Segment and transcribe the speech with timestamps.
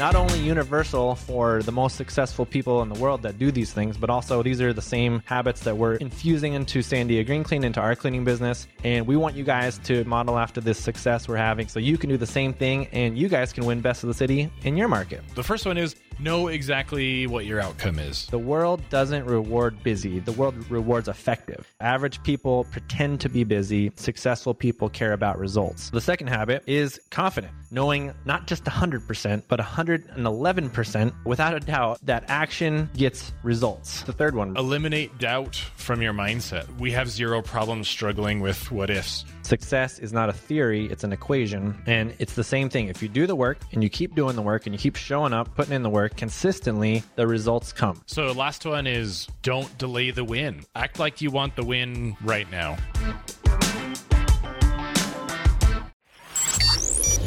[0.00, 3.98] not only universal for the most successful people in the world that do these things,
[3.98, 7.80] but also these are the same habits that we're infusing into Sandia Green Clean, into
[7.80, 8.66] our cleaning business.
[8.82, 12.08] And we want you guys to model after this success we're having so you can
[12.08, 14.88] do the same thing and you guys can win best of the city in your
[14.88, 15.22] market.
[15.34, 18.26] The first one is know exactly what your outcome is.
[18.26, 21.72] The world doesn't reward busy, the world rewards effective.
[21.80, 25.90] Average people pretend to be busy, successful people care about results.
[25.90, 32.24] The second habit is confident, knowing not just 100%, but 111% without a doubt that
[32.28, 34.02] action gets results.
[34.02, 36.66] The third one, Eliminate doubt from your mindset.
[36.78, 39.24] We have zero problems struggling with what ifs.
[39.50, 41.82] Success is not a theory, it's an equation.
[41.84, 42.86] And it's the same thing.
[42.86, 45.32] If you do the work and you keep doing the work and you keep showing
[45.32, 48.00] up, putting in the work consistently, the results come.
[48.06, 50.62] So, last one is don't delay the win.
[50.76, 52.76] Act like you want the win right now.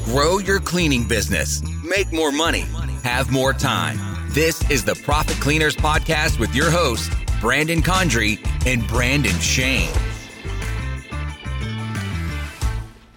[0.06, 2.64] Grow your cleaning business, make more money,
[3.04, 4.00] have more time.
[4.30, 9.92] This is the Profit Cleaners Podcast with your hosts, Brandon Condry and Brandon Shane.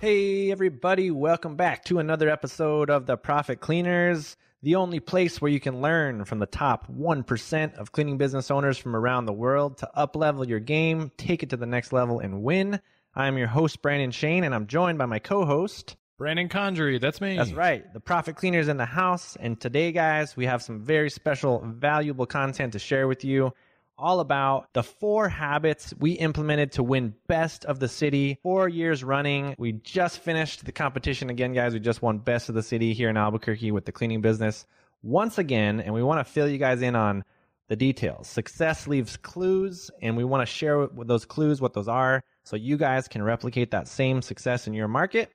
[0.07, 5.51] Hey, everybody, welcome back to another episode of the Profit Cleaners, the only place where
[5.51, 9.79] you can learn from the top 1% of cleaning business owners from around the world
[9.79, 12.81] to uplevel your game, take it to the next level, and win.
[13.17, 17.21] I'm your host, Brandon Shane, and I'm joined by my co host, Brandon Condry, that's
[17.21, 17.37] me.
[17.37, 17.93] That's right.
[17.93, 19.37] The Profit Cleaners in the house.
[19.41, 23.53] And today, guys, we have some very special, valuable content to share with you.
[23.99, 29.03] All about the four habits we implemented to win best of the city four years
[29.03, 29.55] running.
[29.59, 31.73] We just finished the competition again, guys.
[31.73, 34.67] We just won best of the city here in Albuquerque with the cleaning business
[35.03, 35.81] once again.
[35.81, 37.25] And we want to fill you guys in on
[37.69, 38.29] the details.
[38.29, 42.57] Success leaves clues, and we want to share with those clues what those are so
[42.57, 45.33] you guys can replicate that same success in your market.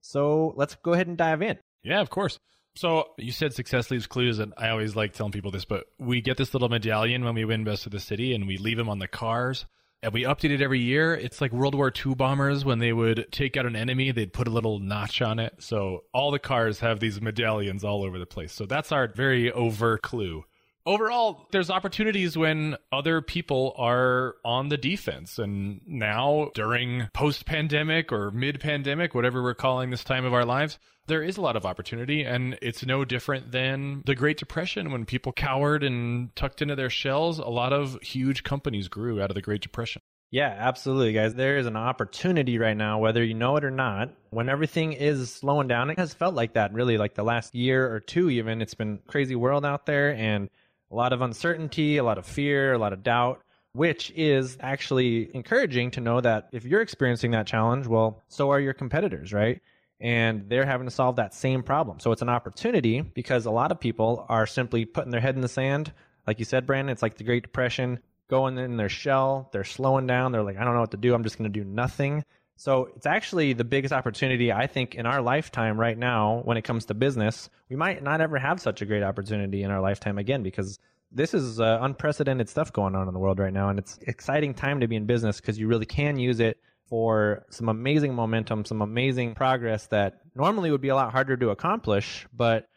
[0.00, 1.58] So let's go ahead and dive in.
[1.82, 2.38] Yeah, of course.
[2.74, 6.20] So you said success leaves clues, and I always like telling people this, but we
[6.20, 8.88] get this little medallion when we win Best of the City, and we leave them
[8.88, 9.66] on the cars,
[10.02, 11.14] and we update it every year.
[11.14, 14.48] It's like World War II bombers when they would take out an enemy, they'd put
[14.48, 15.54] a little notch on it.
[15.58, 18.52] So all the cars have these medallions all over the place.
[18.52, 20.44] So that's our very overt clue.
[20.84, 25.38] Overall, there's opportunities when other people are on the defense.
[25.38, 30.44] And now, during post pandemic or mid pandemic, whatever we're calling this time of our
[30.44, 32.24] lives, there is a lot of opportunity.
[32.24, 36.90] And it's no different than the Great Depression when people cowered and tucked into their
[36.90, 37.38] shells.
[37.38, 40.02] A lot of huge companies grew out of the Great Depression.
[40.32, 41.34] Yeah, absolutely, guys.
[41.34, 44.14] There is an opportunity right now, whether you know it or not.
[44.30, 47.92] When everything is slowing down, it has felt like that really, like the last year
[47.92, 48.62] or two, even.
[48.62, 50.48] It's been crazy world out there and
[50.92, 53.40] a lot of uncertainty, a lot of fear, a lot of doubt,
[53.72, 58.60] which is actually encouraging to know that if you're experiencing that challenge, well, so are
[58.60, 59.60] your competitors, right?
[60.00, 62.00] And they're having to solve that same problem.
[62.00, 65.40] So it's an opportunity because a lot of people are simply putting their head in
[65.40, 65.92] the sand.
[66.26, 69.48] Like you said, Brandon, it's like the Great Depression, going in their shell.
[69.52, 70.32] They're slowing down.
[70.32, 71.14] They're like, I don't know what to do.
[71.14, 72.24] I'm just going to do nothing.
[72.62, 76.62] So it's actually the biggest opportunity I think in our lifetime right now when it
[76.62, 77.50] comes to business.
[77.68, 80.78] We might not ever have such a great opportunity in our lifetime again because
[81.10, 84.54] this is uh, unprecedented stuff going on in the world right now and it's exciting
[84.54, 86.56] time to be in business because you really can use it
[86.86, 91.50] for some amazing momentum, some amazing progress that normally would be a lot harder to
[91.50, 92.68] accomplish, but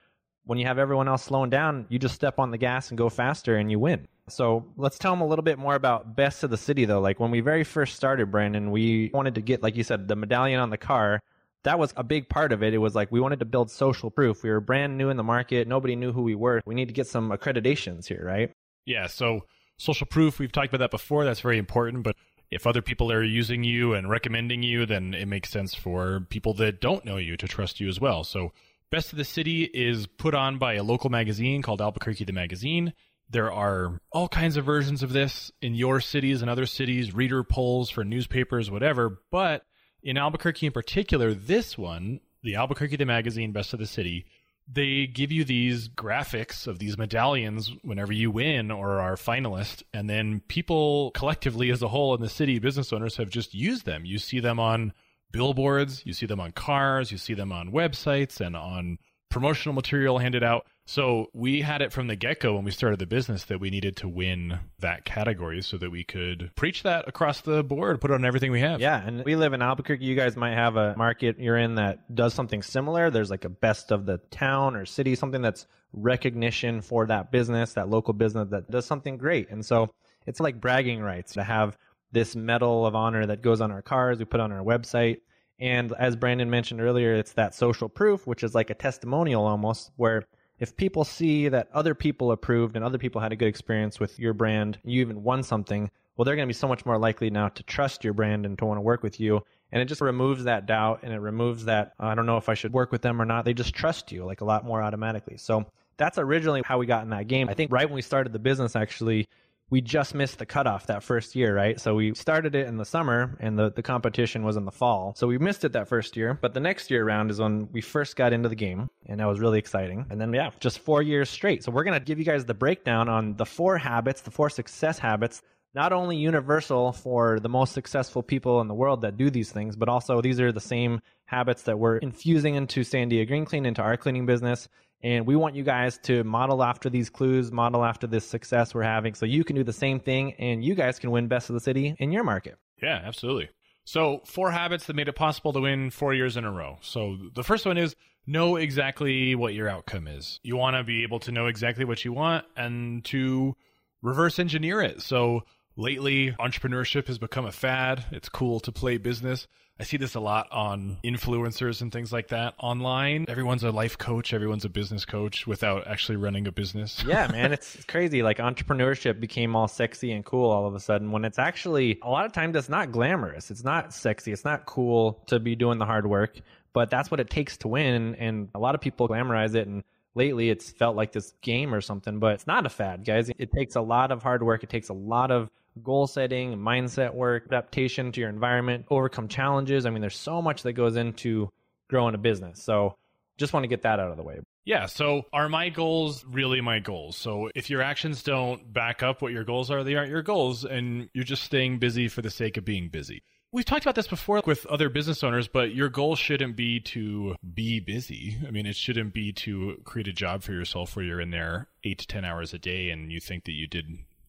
[0.46, 3.08] when you have everyone else slowing down, you just step on the gas and go
[3.08, 4.08] faster and you win.
[4.28, 7.00] So let's tell them a little bit more about Best of the City, though.
[7.00, 10.16] Like when we very first started, Brandon, we wanted to get, like you said, the
[10.16, 11.22] medallion on the car.
[11.64, 12.74] That was a big part of it.
[12.74, 14.44] It was like we wanted to build social proof.
[14.44, 15.68] We were brand new in the market.
[15.68, 16.62] Nobody knew who we were.
[16.66, 18.52] We need to get some accreditations here, right?
[18.86, 19.08] Yeah.
[19.08, 19.46] So
[19.78, 21.26] social proof, we've talked about that before.
[21.26, 22.04] That's very important.
[22.04, 22.16] But
[22.52, 26.54] if other people are using you and recommending you, then it makes sense for people
[26.56, 28.24] that don't know you to trust you as well.
[28.24, 28.54] So
[28.92, 32.94] Best of the City is put on by a local magazine called Albuquerque the Magazine.
[33.30, 37.44] There are all kinds of versions of this in your cities and other cities, reader
[37.44, 39.22] polls for newspapers, whatever.
[39.32, 39.66] But
[40.04, 44.26] in Albuquerque in particular, this one, the Albuquerque the Magazine Best of the City,
[44.68, 49.84] they give you these graphics of these medallions whenever you win or are finalist.
[49.94, 53.86] And then people collectively as a whole in the city, business owners have just used
[53.86, 54.06] them.
[54.06, 54.94] You see them on
[55.32, 58.98] billboards, you see them on cars, you see them on websites and on
[59.36, 60.66] promotional material handed out.
[60.86, 63.70] So we had it from the get go when we started the business that we
[63.70, 68.12] needed to win that category so that we could preach that across the board, put
[68.12, 68.80] it on everything we have.
[68.80, 70.06] Yeah, and we live in Albuquerque.
[70.06, 73.10] You guys might have a market you're in that does something similar.
[73.10, 77.74] There's like a best of the town or city, something that's recognition for that business,
[77.74, 79.50] that local business that does something great.
[79.50, 79.90] And so
[80.26, 81.78] it's like bragging rights to have
[82.14, 85.18] this medal of honor that goes on our cars, we put on our website.
[85.60, 89.92] And as Brandon mentioned earlier, it's that social proof, which is like a testimonial almost,
[89.96, 90.26] where
[90.60, 94.20] if people see that other people approved and other people had a good experience with
[94.20, 97.30] your brand, you even won something, well, they're going to be so much more likely
[97.30, 99.42] now to trust your brand and to want to work with you.
[99.72, 102.54] And it just removes that doubt and it removes that, I don't know if I
[102.54, 103.44] should work with them or not.
[103.44, 105.38] They just trust you like a lot more automatically.
[105.38, 105.66] So
[105.98, 107.50] that's originally how we got in that game.
[107.50, 109.28] I think right when we started the business, actually,
[109.70, 111.80] we just missed the cutoff that first year, right?
[111.80, 115.14] So we started it in the summer and the, the competition was in the fall.
[115.16, 116.38] So we missed it that first year.
[116.40, 119.28] But the next year round is when we first got into the game and that
[119.28, 120.06] was really exciting.
[120.10, 121.64] And then, yeah, just four years straight.
[121.64, 124.50] So we're going to give you guys the breakdown on the four habits, the four
[124.50, 125.42] success habits
[125.76, 129.76] not only universal for the most successful people in the world that do these things,
[129.76, 133.82] but also these are the same habits that we're infusing into Sandia Green Clean, into
[133.82, 134.70] our cleaning business.
[135.06, 138.82] And we want you guys to model after these clues, model after this success we're
[138.82, 141.54] having, so you can do the same thing and you guys can win best of
[141.54, 142.58] the city in your market.
[142.82, 143.50] Yeah, absolutely.
[143.84, 146.80] So, four habits that made it possible to win four years in a row.
[146.82, 150.40] So, the first one is know exactly what your outcome is.
[150.42, 153.56] You want to be able to know exactly what you want and to
[154.02, 155.04] reverse engineer it.
[155.04, 155.44] So,
[155.78, 158.06] Lately, entrepreneurship has become a fad.
[158.12, 159.48] It's cool to play business.
[159.78, 163.26] I see this a lot on influencers and things like that online.
[163.28, 167.04] Everyone's a life coach, everyone's a business coach without actually running a business.
[167.08, 168.24] yeah, man, it's, crazy.
[168.24, 172.10] Like entrepreneurship became all sexy and cool all of a sudden when it's actually a
[172.10, 173.52] lot of times it's not glamorous.
[173.52, 174.32] It's not sexy.
[174.32, 176.40] It's not cool to be doing the hard work,
[176.72, 178.16] but that's what it takes to win.
[178.16, 179.84] And a lot of people glamorize it and
[180.16, 183.30] lately it's felt like this game or something, but it's not a fad, guys.
[183.38, 184.64] It takes a lot of hard work.
[184.64, 185.50] It takes a lot of
[185.84, 189.86] goal setting, mindset work, adaptation to your environment, overcome challenges.
[189.86, 191.50] I mean, there's so much that goes into
[191.90, 192.64] growing a business.
[192.64, 192.96] So
[193.38, 194.40] just want to get that out of the way.
[194.64, 194.88] Yeah.
[194.88, 197.16] So are my goals really my goals?
[197.18, 200.66] So if your actions don't back up what your goals are, they aren't your goals
[200.66, 203.22] and you're just staying busy for the sake of being busy.
[203.52, 207.36] We've talked about this before with other business owners, but your goal shouldn't be to
[207.54, 208.38] be busy.
[208.46, 211.70] I mean, it shouldn't be to create a job for yourself where you're in there
[211.84, 213.86] eight to 10 hours a day and you think that you did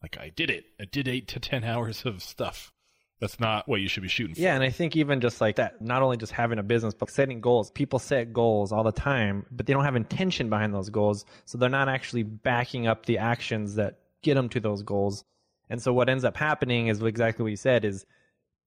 [0.07, 0.67] like I did it.
[0.81, 2.73] I did eight to ten hours of stuff.
[3.21, 4.41] That's not what you should be shooting for.
[4.41, 7.11] Yeah, and I think even just like that, not only just having a business, but
[7.11, 7.71] setting goals.
[7.71, 11.25] People set goals all the time, but they don't have intention behind those goals.
[11.47, 15.25] So they're not actually backing up the actions that get them to those goals.
[15.71, 18.05] And so what ends up happening is exactly what you said is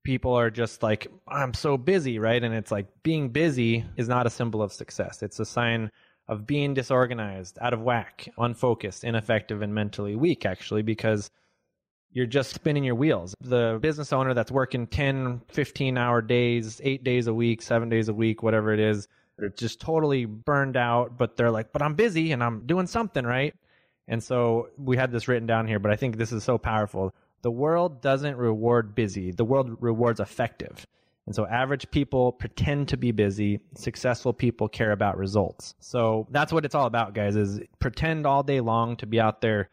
[0.04, 2.44] people are just like, I'm so busy, right?
[2.44, 5.22] And it's like being busy is not a symbol of success.
[5.22, 5.92] It's a sign
[6.30, 11.32] of being disorganized, out of whack, unfocused, ineffective, and mentally weak, actually, because
[12.12, 13.34] you're just spinning your wheels.
[13.42, 18.10] The business owner that's working 10, 15 hour days, eight days a week, seven days
[18.10, 19.08] a week, whatever it is,
[19.40, 23.26] they're just totally burned out, but they're like, but I'm busy and I'm doing something,
[23.26, 23.56] right?
[24.08, 27.12] And so we had this written down here, but I think this is so powerful.
[27.42, 30.86] The world doesn't reward busy, the world rewards effective.
[31.30, 33.60] And so average people pretend to be busy.
[33.76, 35.76] Successful people care about results.
[35.80, 39.40] So that's what it's all about, guys, is pretend all day long to be out
[39.40, 39.70] there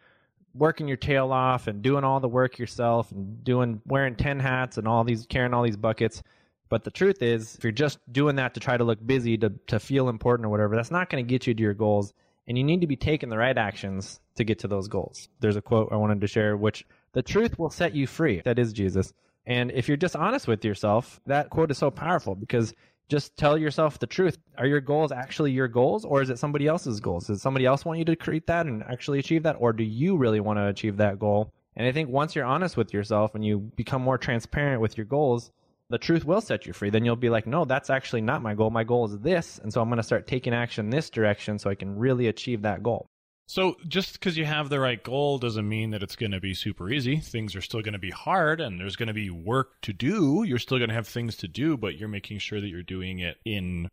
[0.52, 4.76] working your tail off and doing all the work yourself and doing wearing 10 hats
[4.76, 6.22] and all these carrying all these buckets.
[6.68, 9.50] But the truth is, if you're just doing that to try to look busy, to,
[9.68, 12.12] to feel important or whatever, that's not going to get you to your goals.
[12.46, 15.30] And you need to be taking the right actions to get to those goals.
[15.40, 18.42] There's a quote I wanted to share, which the truth will set you free.
[18.44, 19.14] That is Jesus.
[19.46, 22.75] And if you're dishonest with yourself, that quote is so powerful because
[23.08, 24.38] just tell yourself the truth.
[24.58, 27.28] Are your goals actually your goals or is it somebody else's goals?
[27.28, 29.56] Does somebody else want you to create that and actually achieve that?
[29.61, 31.52] Or do you really want to achieve that goal?
[31.76, 35.06] And I think once you're honest with yourself and you become more transparent with your
[35.06, 35.52] goals,
[35.88, 36.90] the truth will set you free.
[36.90, 38.70] Then you'll be like, no, that's actually not my goal.
[38.70, 39.61] My goal is this.
[39.62, 42.62] And so I'm going to start taking action this direction so I can really achieve
[42.62, 43.09] that goal.
[43.48, 46.52] So just because you have the right goal doesn't mean that it's going to be
[46.52, 47.18] super easy.
[47.18, 50.42] Things are still going to be hard and there's going to be work to do.
[50.44, 53.20] You're still going to have things to do, but you're making sure that you're doing
[53.20, 53.88] it in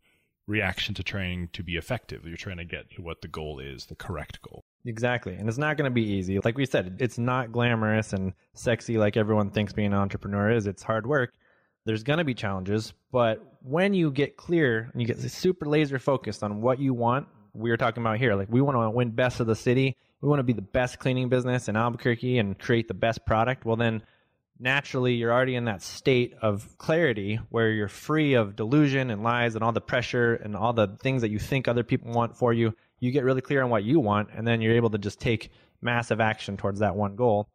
[0.48, 2.26] reaction to trying to be effective.
[2.26, 4.64] You're trying to get to what the goal is, the correct goal.
[4.84, 5.34] Exactly.
[5.34, 6.40] And it's not going to be easy.
[6.40, 10.66] Like we said, it's not glamorous and sexy like everyone thinks being an entrepreneur is.
[10.66, 11.32] It's hard work.
[11.86, 15.98] There's going to be challenges, but when you get clear and you get super laser
[15.98, 18.34] focused on what you want we were talking about here.
[18.34, 19.96] Like we want to win best of the city.
[20.20, 23.64] We want to be the best cleaning business in Albuquerque and create the best product.
[23.64, 24.02] Well, then
[24.58, 29.54] naturally you're already in that state of clarity where you're free of delusion and lies
[29.54, 32.52] and all the pressure and all the things that you think other people want for
[32.52, 32.74] you.
[33.00, 35.50] You get really clear on what you want and then you're able to just take
[35.82, 37.48] massive action towards that one goal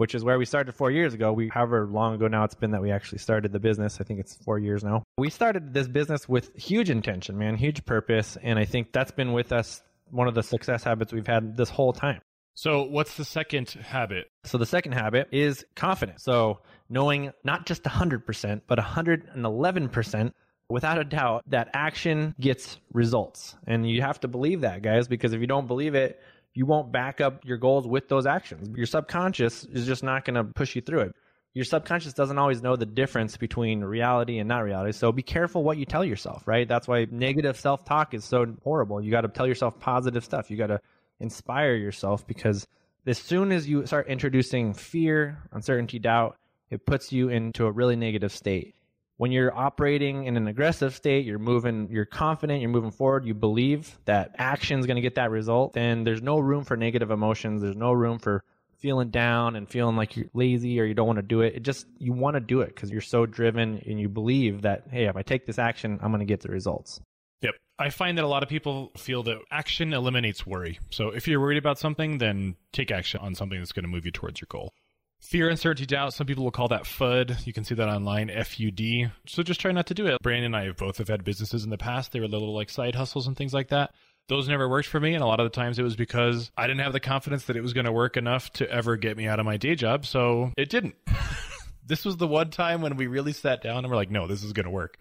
[0.00, 1.30] which is where we started four years ago.
[1.30, 3.98] We, however long ago now it's been that we actually started the business.
[4.00, 5.02] I think it's four years now.
[5.18, 8.38] We started this business with huge intention, man, huge purpose.
[8.42, 11.68] And I think that's been with us one of the success habits we've had this
[11.68, 12.22] whole time.
[12.54, 14.30] So, what's the second habit?
[14.44, 16.22] So, the second habit is confidence.
[16.22, 20.32] So, knowing not just 100%, but 111%
[20.70, 23.54] without a doubt, that action gets results.
[23.66, 26.22] And you have to believe that, guys, because if you don't believe it,
[26.54, 28.76] you won't back up your goals with those actions.
[28.76, 31.16] Your subconscious is just not going to push you through it.
[31.52, 34.92] Your subconscious doesn't always know the difference between reality and not reality.
[34.92, 36.68] So be careful what you tell yourself, right?
[36.68, 39.00] That's why negative self talk is so horrible.
[39.00, 40.50] You got to tell yourself positive stuff.
[40.50, 40.80] You got to
[41.18, 42.66] inspire yourself because
[43.06, 46.36] as soon as you start introducing fear, uncertainty, doubt,
[46.70, 48.74] it puts you into a really negative state.
[49.20, 53.34] When you're operating in an aggressive state, you're moving, you're confident, you're moving forward, you
[53.34, 57.10] believe that action is going to get that result, then there's no room for negative
[57.10, 57.60] emotions.
[57.60, 58.42] There's no room for
[58.78, 61.54] feeling down and feeling like you're lazy or you don't want to do it.
[61.54, 64.84] It just, you want to do it because you're so driven and you believe that,
[64.90, 66.98] hey, if I take this action, I'm going to get the results.
[67.42, 67.56] Yep.
[67.78, 70.78] I find that a lot of people feel that action eliminates worry.
[70.88, 74.06] So if you're worried about something, then take action on something that's going to move
[74.06, 74.72] you towards your goal.
[75.20, 76.14] Fear, uncertainty, doubt.
[76.14, 77.46] Some people will call that FUD.
[77.46, 79.08] You can see that online, F-U-D.
[79.26, 80.20] So just try not to do it.
[80.22, 82.10] Brandon and I have both have had businesses in the past.
[82.10, 83.92] They were little like side hustles and things like that.
[84.28, 85.14] Those never worked for me.
[85.14, 87.56] And a lot of the times it was because I didn't have the confidence that
[87.56, 90.06] it was going to work enough to ever get me out of my day job.
[90.06, 90.94] So it didn't.
[91.86, 94.42] this was the one time when we really sat down and we're like, no, this
[94.42, 94.96] is going to work.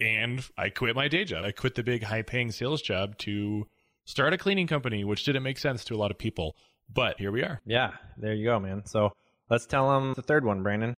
[0.00, 1.44] And I quit my day job.
[1.44, 3.66] I quit the big high paying sales job to
[4.06, 6.56] start a cleaning company, which didn't make sense to a lot of people.
[6.92, 7.60] But here we are.
[7.66, 8.86] Yeah, there you go, man.
[8.86, 9.12] So
[9.50, 10.94] let's tell them the third one, Brandon.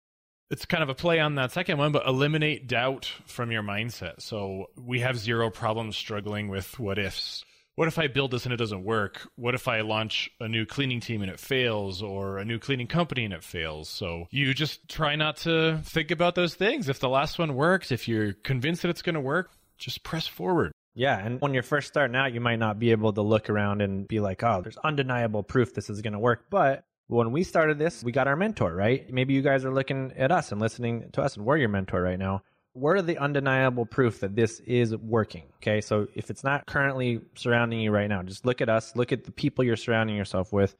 [0.51, 4.21] It's kind of a play on that second one, but eliminate doubt from your mindset.
[4.21, 7.43] So we have zero problems struggling with what ifs.
[7.75, 9.29] What if I build this and it doesn't work?
[9.35, 12.87] What if I launch a new cleaning team and it fails, or a new cleaning
[12.87, 13.87] company and it fails?
[13.87, 16.89] So you just try not to think about those things.
[16.89, 20.27] If the last one works, if you're convinced that it's going to work, just press
[20.27, 20.73] forward.
[20.93, 23.81] Yeah, and when you're first starting out, you might not be able to look around
[23.81, 27.43] and be like, "Oh, there's undeniable proof this is going to work." But when we
[27.43, 29.11] started this, we got our mentor, right?
[29.11, 32.01] Maybe you guys are looking at us and listening to us, and we're your mentor
[32.03, 32.43] right now.
[32.81, 35.45] Are the undeniable proof that this is working?
[35.55, 39.11] Okay, so if it's not currently surrounding you right now, just look at us, look
[39.11, 40.77] at the people you're surrounding yourself with,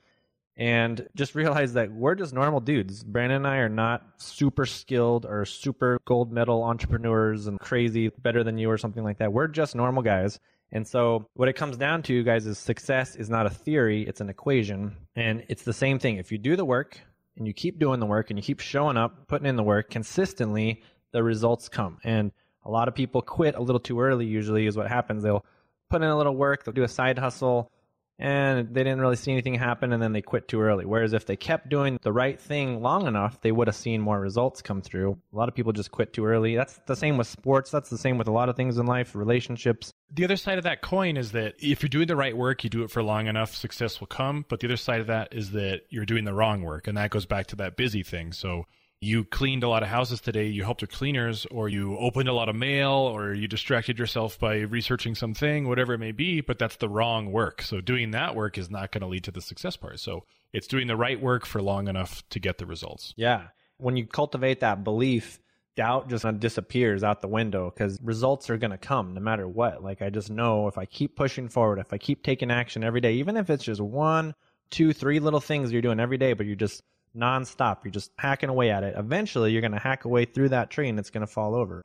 [0.55, 3.03] and just realize that we're just normal dudes.
[3.03, 8.43] Brandon and I are not super skilled or super gold medal entrepreneurs and crazy better
[8.43, 9.33] than you or something like that.
[9.33, 10.39] We're just normal guys.
[10.71, 14.21] And so what it comes down to, guys, is success is not a theory, it's
[14.21, 14.95] an equation.
[15.15, 16.17] And it's the same thing.
[16.17, 16.99] If you do the work
[17.37, 19.89] and you keep doing the work and you keep showing up, putting in the work
[19.89, 21.97] consistently, the results come.
[22.03, 22.31] And
[22.65, 25.23] a lot of people quit a little too early, usually, is what happens.
[25.23, 25.45] They'll
[25.89, 27.71] put in a little work, they'll do a side hustle,
[28.19, 30.85] and they didn't really see anything happen and then they quit too early.
[30.85, 34.19] Whereas if they kept doing the right thing long enough, they would have seen more
[34.19, 35.17] results come through.
[35.33, 36.55] A lot of people just quit too early.
[36.55, 37.71] That's the same with sports.
[37.71, 39.93] That's the same with a lot of things in life, relationships.
[40.11, 42.69] The other side of that coin is that if you're doing the right work, you
[42.69, 44.45] do it for long enough, success will come.
[44.49, 46.87] But the other side of that is that you're doing the wrong work.
[46.87, 48.33] And that goes back to that busy thing.
[48.33, 48.65] So
[49.01, 52.33] you cleaned a lot of houses today, you helped your cleaners, or you opened a
[52.33, 56.59] lot of mail, or you distracted yourself by researching something, whatever it may be, but
[56.59, 57.61] that's the wrong work.
[57.61, 59.99] So doing that work is not going to lead to the success part.
[59.99, 63.13] So it's doing the right work for long enough to get the results.
[63.15, 63.47] Yeah.
[63.77, 65.39] When you cultivate that belief,
[65.77, 69.81] doubt just disappears out the window because results are going to come no matter what.
[69.81, 72.99] Like I just know if I keep pushing forward, if I keep taking action every
[72.99, 74.35] day, even if it's just one,
[74.71, 76.83] two, three little things you're doing every day, but you're just
[77.15, 77.83] nonstop.
[77.83, 78.95] You're just hacking away at it.
[78.97, 81.81] Eventually, you're going to hack away through that tree and it's going to fall over.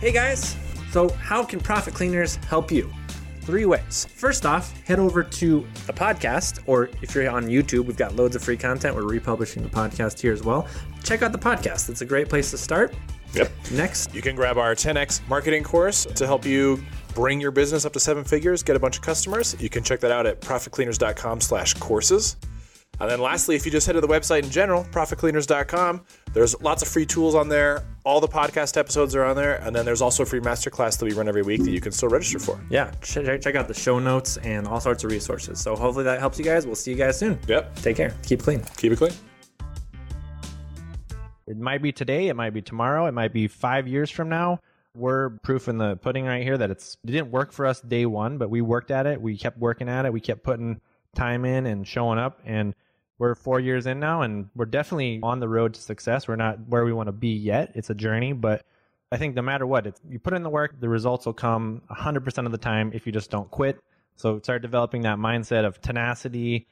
[0.00, 0.56] Hey guys,
[0.92, 2.92] so how can Profit Cleaners help you?
[3.40, 4.06] Three ways.
[4.14, 8.36] First off, head over to the podcast, or if you're on YouTube, we've got loads
[8.36, 8.94] of free content.
[8.94, 10.68] We're republishing the podcast here as well.
[11.02, 12.94] Check out the podcast, it's a great place to start.
[13.34, 13.50] Yep.
[13.72, 16.82] Next, You can grab our 10x marketing course to help you
[17.14, 19.56] bring your business up to seven figures, get a bunch of customers.
[19.58, 22.36] You can check that out at profitcleaners.com slash courses.
[23.00, 26.82] And then lastly, if you just head to the website in general, profitcleaners.com, there's lots
[26.82, 27.84] of free tools on there.
[28.04, 29.56] All the podcast episodes are on there.
[29.56, 31.92] And then there's also a free masterclass that we run every week that you can
[31.92, 32.60] still register for.
[32.70, 35.60] yeah, check, check out the show notes and all sorts of resources.
[35.60, 36.66] So hopefully that helps you guys.
[36.66, 37.38] We'll see you guys soon.
[37.46, 37.76] Yep.
[37.76, 38.14] Take care.
[38.24, 38.62] Keep clean.
[38.76, 39.12] Keep it clean.
[41.46, 44.60] It might be today, it might be tomorrow, it might be five years from now.
[44.94, 48.04] We're proof in the pudding right here that it's it didn't work for us day
[48.04, 49.20] one, but we worked at it.
[49.20, 50.12] We kept working at it.
[50.12, 50.80] We kept putting
[51.14, 52.74] time in and showing up, and
[53.18, 56.28] we're four years in now, and we're definitely on the road to success.
[56.28, 57.72] We're not where we want to be yet.
[57.74, 58.64] It's a journey, but
[59.10, 61.82] I think no matter what, it's, you put in the work, the results will come
[61.90, 63.82] 100% of the time if you just don't quit.
[64.16, 66.66] So start developing that mindset of tenacity,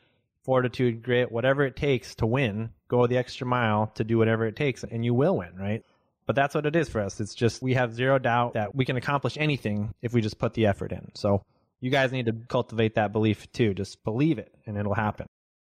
[0.44, 2.70] fortitude, grit, whatever it takes to win.
[2.88, 5.84] Go the extra mile to do whatever it takes, and you will win, right?
[6.26, 7.20] But that's what it is for us.
[7.20, 10.54] It's just we have zero doubt that we can accomplish anything if we just put
[10.54, 11.10] the effort in.
[11.14, 11.42] So
[11.80, 13.74] you guys need to cultivate that belief too.
[13.74, 15.26] Just believe it, and it'll happen.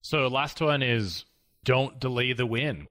[0.04, 1.24] So last one is
[1.64, 2.88] don't delay the win.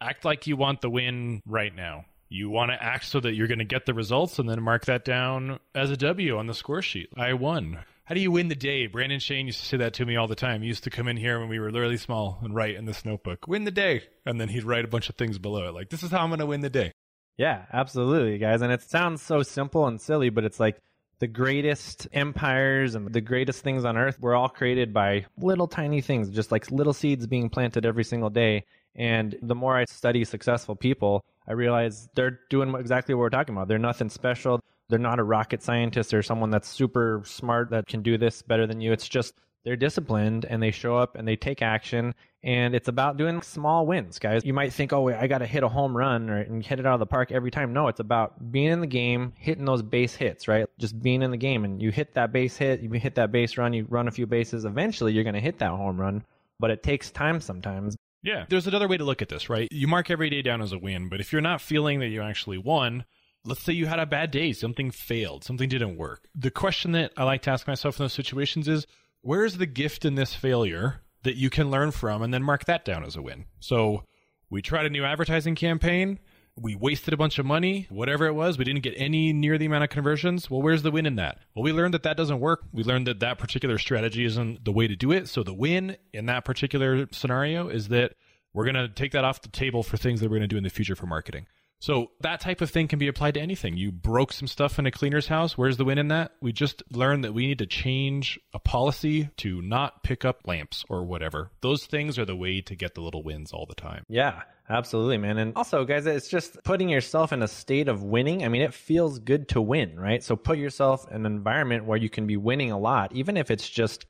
[0.00, 2.06] Act like you want the win right now.
[2.28, 4.86] You want to act so that you're going to get the results and then mark
[4.86, 7.08] that down as a W on the score sheet.
[7.16, 7.84] I won.
[8.04, 8.88] How do you win the day?
[8.88, 10.60] Brandon Shane used to say that to me all the time.
[10.60, 13.04] He used to come in here when we were literally small and write in this
[13.04, 14.02] notebook, win the day.
[14.24, 16.30] And then he'd write a bunch of things below it, like, this is how I'm
[16.30, 16.90] going to win the day.
[17.36, 18.60] Yeah, absolutely, guys.
[18.60, 20.80] And it sounds so simple and silly, but it's like
[21.18, 26.00] the greatest empires and the greatest things on earth were all created by little tiny
[26.00, 28.64] things, just like little seeds being planted every single day.
[28.94, 33.54] And the more I study successful people, I realize they're doing exactly what we're talking
[33.54, 33.68] about.
[33.68, 34.60] They're nothing special.
[34.88, 38.66] They're not a rocket scientist or someone that's super smart that can do this better
[38.66, 38.92] than you.
[38.92, 39.34] It's just
[39.66, 43.84] they're disciplined and they show up and they take action and it's about doing small
[43.84, 44.44] wins guys.
[44.44, 46.78] You might think oh wait, i got to hit a home run or and hit
[46.78, 47.72] it out of the park every time.
[47.72, 50.66] No it's about being in the game hitting those base hits right?
[50.78, 53.58] Just being in the game and you hit that base hit you hit that base
[53.58, 56.24] run you run a few bases eventually you're going to hit that home run
[56.60, 57.96] but it takes time sometimes.
[58.22, 58.46] Yeah.
[58.48, 59.66] There's another way to look at this right?
[59.72, 62.22] You mark every day down as a win but if you're not feeling that you
[62.22, 63.04] actually won
[63.44, 66.28] let's say you had a bad day something failed something didn't work.
[66.36, 68.86] The question that i like to ask myself in those situations is
[69.26, 72.84] where's the gift in this failure that you can learn from and then mark that
[72.84, 73.44] down as a win?
[73.58, 74.04] So
[74.48, 76.20] we tried a new advertising campaign.
[76.58, 78.56] We wasted a bunch of money, whatever it was.
[78.56, 80.48] We didn't get any near the amount of conversions.
[80.48, 81.38] Well, where's the win in that?
[81.54, 82.62] Well, we learned that that doesn't work.
[82.72, 85.28] We learned that that particular strategy isn't the way to do it.
[85.28, 88.14] So the win in that particular scenario is that
[88.54, 90.56] we're going to take that off the table for things that we're going to do
[90.56, 91.46] in the future for marketing.
[91.78, 93.76] So that type of thing can be applied to anything.
[93.76, 95.58] You broke some stuff in a cleaner's house.
[95.58, 96.32] Where's the win in that?
[96.40, 100.84] We just learned that we need to change a policy to not pick up lamps
[100.88, 101.50] or whatever.
[101.60, 104.04] Those things are the way to get the little wins all the time.
[104.08, 105.36] Yeah, absolutely, man.
[105.36, 108.42] And also, guys, it's just putting yourself in a state of winning.
[108.44, 110.24] I mean, it feels good to win, right?
[110.24, 113.50] So put yourself in an environment where you can be winning a lot, even if
[113.50, 114.06] it's just,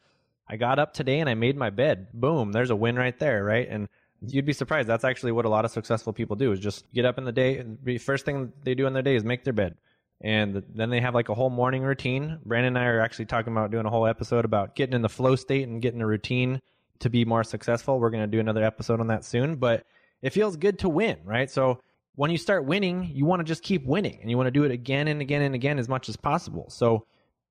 [0.48, 2.08] I got up today and I made my bed.
[2.14, 3.66] Boom, there's a win right there, right?
[3.68, 3.88] And
[4.26, 4.88] you'd be surprised.
[4.88, 7.32] That's actually what a lot of successful people do is just get up in the
[7.32, 7.58] day.
[7.58, 9.76] And the first thing they do in their day is make their bed.
[10.20, 12.38] And then they have like a whole morning routine.
[12.44, 15.08] Brandon and I are actually talking about doing a whole episode about getting in the
[15.08, 16.60] flow state and getting a routine
[17.00, 17.98] to be more successful.
[17.98, 19.84] We're going to do another episode on that soon, but
[20.22, 21.50] it feels good to win, right?
[21.50, 21.80] So
[22.14, 24.64] when you start winning, you want to just keep winning and you want to do
[24.64, 26.70] it again and again and again as much as possible.
[26.70, 27.04] So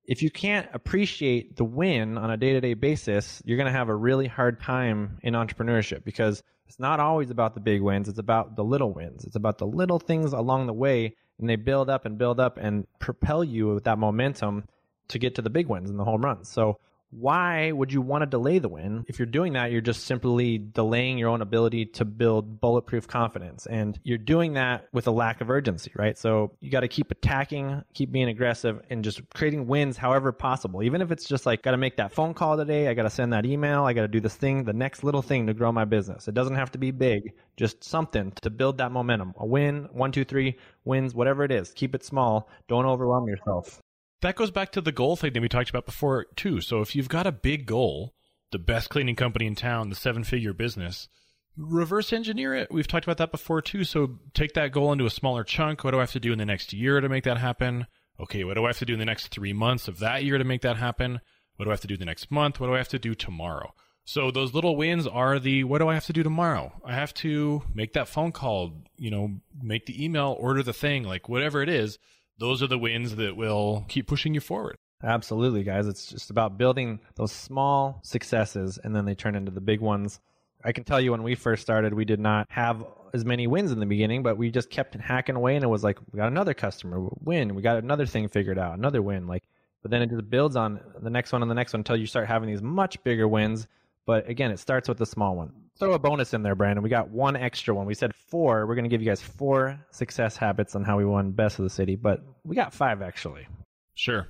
[0.04, 3.78] if you can't appreciate the win on a day to day basis, you're going to
[3.78, 8.08] have a really hard time in entrepreneurship because it's not always about the big wins.
[8.08, 9.24] It's about the little wins.
[9.24, 12.58] It's about the little things along the way, and they build up and build up
[12.58, 14.64] and propel you with that momentum
[15.08, 16.48] to get to the big wins and the home runs.
[16.48, 16.78] So
[17.16, 19.04] why would you want to delay the win?
[19.08, 23.64] If you're doing that, you're just simply delaying your own ability to build bulletproof confidence.
[23.66, 26.16] And you're doing that with a lack of urgency, right?
[26.18, 30.82] So you got to keep attacking, keep being aggressive, and just creating wins however possible.
[30.82, 33.10] Even if it's just like, got to make that phone call today, I got to
[33.10, 35.72] send that email, I got to do this thing, the next little thing to grow
[35.72, 36.28] my business.
[36.28, 39.32] It doesn't have to be big, just something to build that momentum.
[39.38, 41.72] A win, one, two, three wins, whatever it is.
[41.72, 42.50] Keep it small.
[42.68, 43.80] Don't overwhelm yourself
[44.22, 46.60] that goes back to the goal thing that we talked about before too.
[46.60, 48.14] So if you've got a big goal,
[48.52, 51.08] the best cleaning company in town, the seven figure business,
[51.56, 52.68] reverse engineer it.
[52.70, 53.84] We've talked about that before too.
[53.84, 55.84] So take that goal into a smaller chunk.
[55.84, 57.86] What do I have to do in the next year to make that happen?
[58.18, 60.38] Okay, what do I have to do in the next three months of that year
[60.38, 61.20] to make that happen?
[61.56, 62.60] What do I have to do the next month?
[62.60, 63.74] What do I have to do tomorrow?
[64.04, 66.72] So those little wins are the what do I have to do tomorrow?
[66.84, 71.02] I have to make that phone call, you know, make the email, order the thing,
[71.02, 71.98] like whatever it is
[72.38, 74.76] those are the wins that will keep pushing you forward.
[75.02, 75.86] Absolutely, guys.
[75.86, 80.20] It's just about building those small successes and then they turn into the big ones.
[80.64, 83.72] I can tell you when we first started, we did not have as many wins
[83.72, 86.28] in the beginning, but we just kept hacking away and it was like, we got
[86.28, 87.54] another customer win.
[87.54, 89.26] We got another thing figured out, another win.
[89.26, 89.44] Like,
[89.82, 92.06] but then it just builds on the next one and the next one until you
[92.06, 93.68] start having these much bigger wins.
[94.06, 96.82] But again, it starts with the small one throw a bonus in there, Brandon.
[96.82, 97.86] We got one extra one.
[97.86, 98.66] We said four.
[98.66, 101.64] We're going to give you guys four success habits on how we won Best of
[101.64, 103.46] the City, but we got five actually.
[103.94, 104.26] Sure.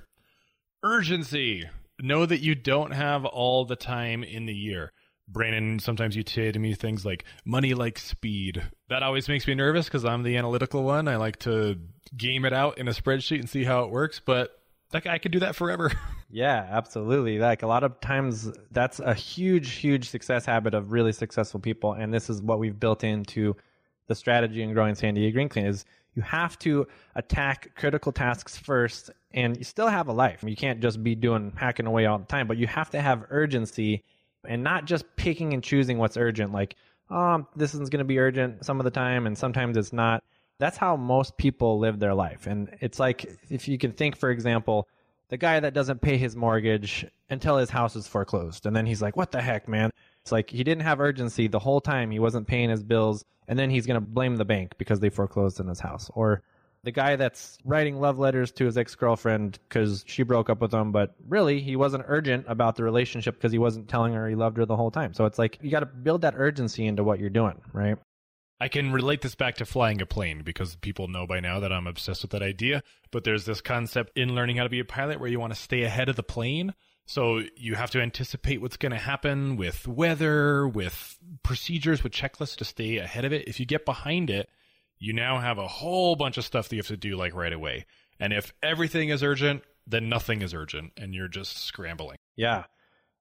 [0.83, 1.69] Urgency.
[1.99, 4.91] Know that you don't have all the time in the year.
[5.27, 8.63] Brandon, sometimes you say to me things like money like speed.
[8.89, 11.07] That always makes me nervous because I'm the analytical one.
[11.07, 11.77] I like to
[12.15, 14.56] game it out in a spreadsheet and see how it works, but
[14.91, 15.91] that guy could do that forever.
[16.29, 17.39] yeah, absolutely.
[17.39, 21.93] Like a lot of times, that's a huge, huge success habit of really successful people,
[21.93, 23.55] and this is what we've built into
[24.07, 29.11] the strategy in growing Sandia Green Clean is you have to attack critical tasks first,
[29.31, 30.43] and you still have a life.
[30.45, 33.25] You can't just be doing hacking away all the time, but you have to have
[33.29, 34.03] urgency
[34.47, 36.53] and not just picking and choosing what's urgent.
[36.53, 36.75] Like,
[37.11, 40.23] oh, this is going to be urgent some of the time, and sometimes it's not
[40.59, 42.47] that's how most people live their life.
[42.47, 44.87] And it's like, if you can think, for example,
[45.29, 48.65] the guy that doesn't pay his mortgage until his house is foreclosed.
[48.65, 49.91] And then he's like, what the heck, man?
[50.21, 52.11] It's like he didn't have urgency the whole time.
[52.11, 55.09] He wasn't paying his bills, and then he's going to blame the bank because they
[55.09, 56.09] foreclosed in his house.
[56.13, 56.43] Or
[56.83, 60.73] the guy that's writing love letters to his ex girlfriend because she broke up with
[60.73, 64.35] him, but really he wasn't urgent about the relationship because he wasn't telling her he
[64.35, 65.13] loved her the whole time.
[65.13, 67.97] So it's like you got to build that urgency into what you're doing, right?
[68.59, 71.71] I can relate this back to flying a plane because people know by now that
[71.71, 72.81] I'm obsessed with that idea.
[73.11, 75.59] But there's this concept in learning how to be a pilot where you want to
[75.59, 76.73] stay ahead of the plane.
[77.05, 82.57] So you have to anticipate what's going to happen with weather, with procedures, with checklists
[82.57, 83.47] to stay ahead of it.
[83.47, 84.49] If you get behind it,
[84.97, 87.53] you now have a whole bunch of stuff that you have to do like right
[87.53, 87.85] away.
[88.19, 92.17] And if everything is urgent, then nothing is urgent and you're just scrambling.
[92.35, 92.65] Yeah.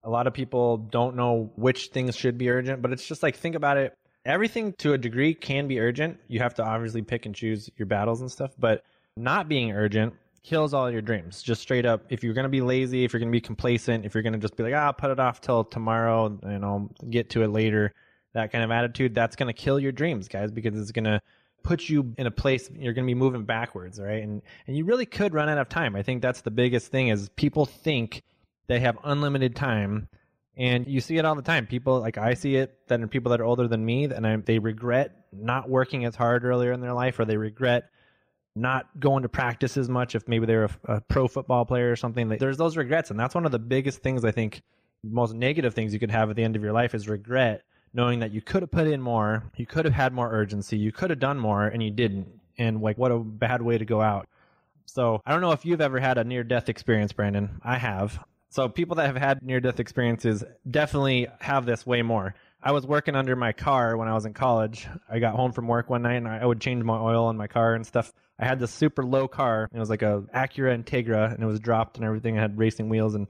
[0.03, 3.37] A lot of people don't know which things should be urgent, but it's just like
[3.37, 3.97] think about it
[4.27, 6.19] everything to a degree can be urgent.
[6.29, 8.85] You have to obviously pick and choose your battles and stuff, but
[9.17, 10.13] not being urgent
[10.43, 11.43] kills all your dreams.
[11.43, 14.05] Just straight up, if you're going to be lazy, if you're going to be complacent,
[14.05, 16.65] if you're going to just be like, ah, I'll put it off till tomorrow, and
[16.65, 17.93] I'll get to it later,
[18.35, 21.21] that kind of attitude, that's going to kill your dreams, guys, because it's going to
[21.63, 24.23] put you in a place you're going to be moving backwards, right?
[24.23, 25.97] And and you really could run out of time.
[25.97, 28.23] I think that's the biggest thing is people think
[28.69, 30.09] they have unlimited time
[30.57, 31.67] and you see it all the time.
[31.67, 34.37] People like I see it that are people that are older than me, and I,
[34.37, 37.91] they regret not working as hard earlier in their life, or they regret
[38.55, 41.97] not going to practice as much if maybe they're a, a pro football player or
[41.97, 42.29] something.
[42.29, 44.63] There's those regrets, and that's one of the biggest things I think,
[45.05, 48.21] most negative things you could have at the end of your life is regret, knowing
[48.21, 51.11] that you could have put in more, you could have had more urgency, you could
[51.11, 52.29] have done more, and you didn't.
[52.59, 54.27] And like, what a bad way to go out.
[54.87, 57.61] So I don't know if you've ever had a near death experience, Brandon.
[57.63, 58.25] I have.
[58.51, 62.35] So people that have had near death experiences definitely have this way more.
[62.63, 64.89] I was working under my car when I was in college.
[65.09, 67.47] I got home from work one night and I would change my oil in my
[67.47, 68.13] car and stuff.
[68.39, 69.69] I had this super low car.
[69.73, 72.37] It was like a Acura Integra and it was dropped and everything.
[72.37, 73.29] It had racing wheels and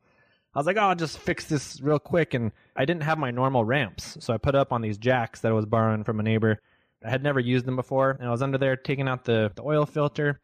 [0.55, 2.33] I was like, oh, I'll just fix this real quick.
[2.33, 4.17] And I didn't have my normal ramps.
[4.21, 6.61] So I put up on these jacks that I was borrowing from a neighbor.
[7.05, 8.13] I had never used them before.
[8.13, 10.41] And I was under there taking out the, the oil filter.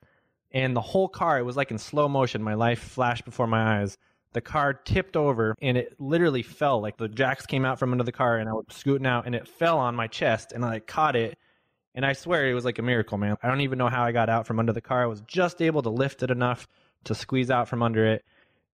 [0.51, 2.43] And the whole car, it was like in slow motion.
[2.43, 3.97] My life flashed before my eyes
[4.33, 6.81] the car tipped over and it literally fell.
[6.81, 9.35] Like the jacks came out from under the car and I was scooting out and
[9.35, 11.39] it fell on my chest and I caught it.
[11.95, 13.37] And I swear it was like a miracle, man.
[13.43, 15.03] I don't even know how I got out from under the car.
[15.03, 16.67] I was just able to lift it enough
[17.05, 18.25] to squeeze out from under it.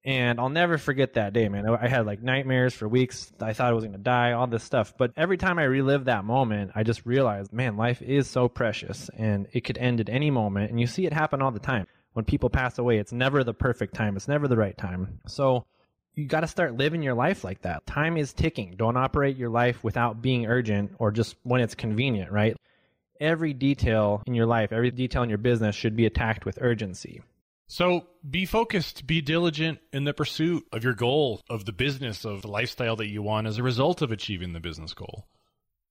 [0.04, 1.68] And I'll never forget that day, man.
[1.68, 3.32] I had like nightmares for weeks.
[3.40, 4.94] I thought I was going to die, all this stuff.
[4.96, 9.10] But every time I relive that moment, I just realized, man, life is so precious
[9.18, 10.70] and it could end at any moment.
[10.70, 13.54] And you see it happen all the time when people pass away, it's never the
[13.54, 14.16] perfect time.
[14.16, 15.20] It's never the right time.
[15.28, 15.66] So
[16.16, 17.86] you got to start living your life like that.
[17.86, 18.74] Time is ticking.
[18.76, 22.56] Don't operate your life without being urgent or just when it's convenient, right?
[23.20, 27.22] Every detail in your life, every detail in your business should be attacked with urgency.
[27.68, 32.42] So be focused, be diligent in the pursuit of your goal, of the business, of
[32.42, 35.28] the lifestyle that you want as a result of achieving the business goal.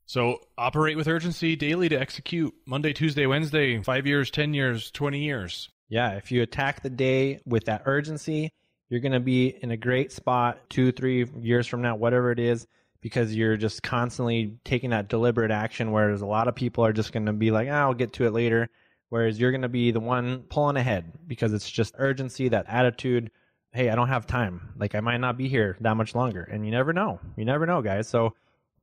[0.05, 5.23] So operate with urgency daily to execute Monday, Tuesday, Wednesday, five years, 10 years, 20
[5.23, 5.69] years.
[5.89, 8.51] Yeah, if you attack the day with that urgency,
[8.89, 12.39] you're going to be in a great spot two, three years from now, whatever it
[12.39, 12.67] is,
[13.01, 15.91] because you're just constantly taking that deliberate action.
[15.91, 18.25] Whereas a lot of people are just going to be like, oh, I'll get to
[18.25, 18.69] it later.
[19.09, 23.31] Whereas you're going to be the one pulling ahead because it's just urgency, that attitude.
[23.71, 24.73] Hey, I don't have time.
[24.77, 26.43] Like I might not be here that much longer.
[26.43, 27.19] And you never know.
[27.37, 28.09] You never know, guys.
[28.09, 28.33] So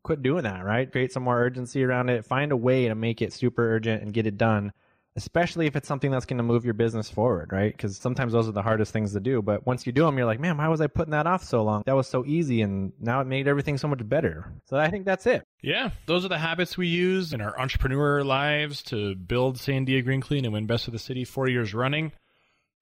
[0.02, 0.90] quit doing that, right?
[0.90, 2.24] Create some more urgency around it.
[2.24, 4.72] Find a way to make it super urgent and get it done
[5.16, 7.72] especially if it's something that's going to move your business forward, right?
[7.72, 9.40] Because sometimes those are the hardest things to do.
[9.42, 11.62] But once you do them, you're like, man, why was I putting that off so
[11.62, 11.84] long?
[11.86, 14.52] That was so easy, and now it made everything so much better.
[14.66, 15.44] So I think that's it.
[15.62, 20.20] Yeah, those are the habits we use in our entrepreneur lives to build Sandia Green
[20.20, 22.12] Clean and win Best of the City four years running.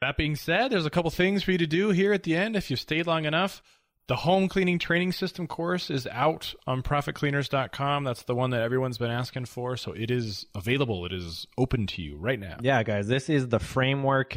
[0.01, 2.57] That being said, there's a couple things for you to do here at the end
[2.57, 3.62] if you've stayed long enough.
[4.12, 8.05] The home cleaning training system course is out on profitcleaners.com.
[8.05, 9.75] That's the one that everyone's been asking for.
[9.79, 11.07] So it is available.
[11.07, 12.59] It is open to you right now.
[12.61, 14.37] Yeah, guys, this is the framework.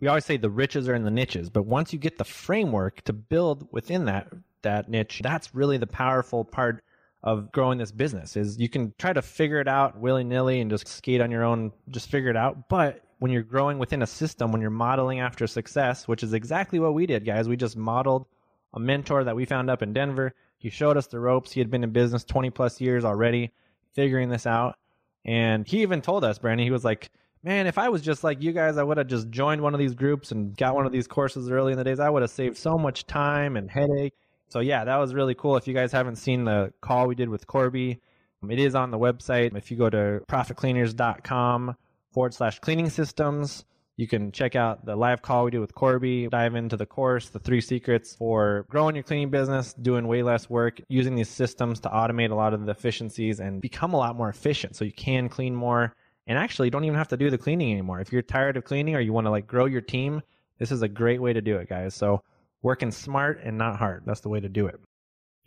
[0.00, 3.02] We always say the riches are in the niches, but once you get the framework
[3.02, 4.28] to build within that
[4.62, 6.82] that niche, that's really the powerful part
[7.22, 10.88] of growing this business is you can try to figure it out willy-nilly and just
[10.88, 12.70] skate on your own, just figure it out.
[12.70, 16.78] But when you're growing within a system, when you're modeling after success, which is exactly
[16.78, 18.24] what we did, guys, we just modeled
[18.72, 20.34] a mentor that we found up in Denver.
[20.58, 21.52] He showed us the ropes.
[21.52, 23.52] He had been in business 20 plus years already,
[23.94, 24.76] figuring this out.
[25.24, 27.10] And he even told us, Brandon, he was like,
[27.42, 29.80] man, if I was just like you guys, I would have just joined one of
[29.80, 32.00] these groups and got one of these courses early in the days.
[32.00, 34.14] I would have saved so much time and headache.
[34.48, 35.56] So yeah, that was really cool.
[35.56, 38.00] If you guys haven't seen the call we did with Corby,
[38.48, 39.56] it is on the website.
[39.56, 41.76] If you go to profitcleaners.com
[42.12, 43.64] forward slash cleaning systems,
[44.00, 47.28] You can check out the live call we do with Corby, dive into the course,
[47.28, 51.80] the three secrets for growing your cleaning business, doing way less work, using these systems
[51.80, 54.92] to automate a lot of the efficiencies and become a lot more efficient so you
[54.92, 55.94] can clean more
[56.26, 58.00] and actually you don't even have to do the cleaning anymore.
[58.00, 60.22] If you're tired of cleaning or you want to like grow your team,
[60.58, 61.92] this is a great way to do it, guys.
[61.94, 62.22] So
[62.62, 64.04] working smart and not hard.
[64.06, 64.80] That's the way to do it.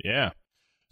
[0.03, 0.29] Yeah.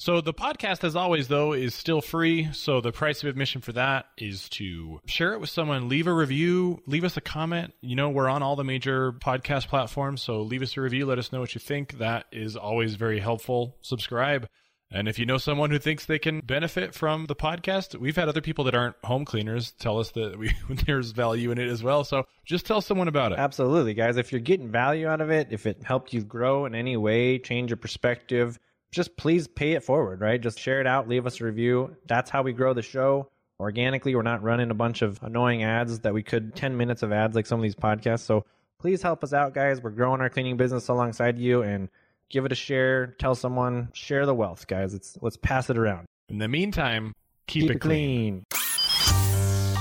[0.02, 2.52] So the podcast, as always, though, is still free.
[2.54, 6.14] So the price of admission for that is to share it with someone, leave a
[6.14, 7.76] review, leave us a comment.
[7.82, 11.06] You know, we're on all the major podcast platforms, so leave us a review.
[11.06, 12.00] Let us know what you think.
[12.00, 13.76] That is always very helpful.
[13.82, 14.48] Subscribe.
[14.90, 18.28] And if you know someone who thinks they can benefit from the podcast, we've had
[18.28, 20.56] other people that aren't home cleaners tell us that we,
[20.88, 22.04] there's value in it as well.
[22.06, 23.38] So just tell someone about it.
[23.38, 24.18] Absolutely, guys.
[24.18, 27.38] If you're getting value out of it, if it helped you grow in any way,
[27.38, 28.58] change your perspective,
[28.92, 30.40] just please pay it forward, right?
[30.40, 31.96] Just share it out, leave us a review.
[32.08, 34.16] That's how we grow the show organically.
[34.16, 37.36] We're not running a bunch of annoying ads that we could 10 minutes of ads
[37.36, 38.22] like some of these podcasts.
[38.22, 38.46] So
[38.80, 39.82] please help us out, guys.
[39.82, 41.90] We're growing our cleaning business alongside you and
[42.30, 43.08] give it a share.
[43.20, 44.94] Tell someone, share the wealth, guys.
[44.94, 46.06] It's let's pass it around.
[46.28, 47.14] In the meantime,
[47.48, 48.46] keep, keep it, clean.
[48.50, 48.62] clean.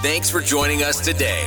[0.03, 1.47] Thanks for joining us today.